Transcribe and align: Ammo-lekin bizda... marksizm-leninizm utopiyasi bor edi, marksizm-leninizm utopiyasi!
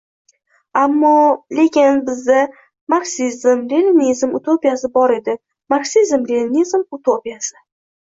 Ammo-lekin 0.83 1.99
bizda... 2.07 2.39
marksizm-leninizm 2.93 4.33
utopiyasi 4.39 4.89
bor 4.97 5.13
edi, 5.19 5.37
marksizm-leninizm 5.75 6.87
utopiyasi! 6.99 7.55